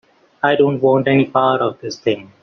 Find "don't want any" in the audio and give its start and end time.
0.55-1.27